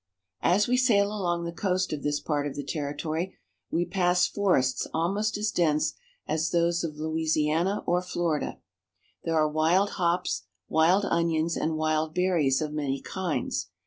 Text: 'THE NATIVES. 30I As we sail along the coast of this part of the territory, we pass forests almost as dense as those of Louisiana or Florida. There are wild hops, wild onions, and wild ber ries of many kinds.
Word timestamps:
'THE 0.41 0.47
NATIVES. 0.47 0.61
30I 0.63 0.63
As 0.63 0.67
we 0.67 0.77
sail 0.77 1.07
along 1.09 1.43
the 1.43 1.51
coast 1.51 1.93
of 1.93 2.01
this 2.01 2.19
part 2.19 2.47
of 2.47 2.55
the 2.55 2.63
territory, 2.63 3.37
we 3.69 3.85
pass 3.85 4.25
forests 4.25 4.87
almost 4.95 5.37
as 5.37 5.51
dense 5.51 5.93
as 6.27 6.49
those 6.49 6.83
of 6.83 6.97
Louisiana 6.97 7.83
or 7.85 8.01
Florida. 8.01 8.57
There 9.25 9.35
are 9.35 9.47
wild 9.47 9.91
hops, 9.91 10.45
wild 10.67 11.05
onions, 11.05 11.55
and 11.55 11.77
wild 11.77 12.15
ber 12.15 12.33
ries 12.33 12.61
of 12.63 12.73
many 12.73 12.99
kinds. 12.99 13.67